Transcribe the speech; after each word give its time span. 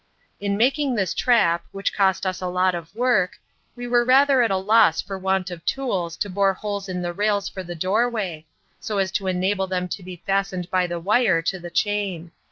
In 0.39 0.57
making 0.57 0.95
this 0.95 1.13
trap, 1.13 1.63
which 1.71 1.93
cost 1.93 2.25
us 2.25 2.41
a 2.41 2.47
lot 2.47 2.73
of 2.73 2.95
work, 2.95 3.33
we 3.75 3.85
were 3.87 4.03
rather 4.03 4.41
at 4.41 4.49
a 4.49 4.57
loss 4.57 4.99
for 4.99 5.15
want 5.15 5.51
of 5.51 5.63
tools 5.63 6.17
to 6.17 6.27
bore 6.27 6.55
holes 6.55 6.89
in 6.89 7.03
the 7.03 7.13
rails 7.13 7.47
for 7.47 7.61
the 7.61 7.75
doorway, 7.75 8.47
so 8.79 8.97
as 8.97 9.11
to 9.11 9.27
enable 9.27 9.67
them 9.67 9.87
to 9.89 10.01
be 10.01 10.23
fastened 10.25 10.71
by 10.71 10.87
the 10.87 10.99
wire 10.99 11.39
to 11.43 11.59
the 11.59 11.69
chain. 11.69 12.31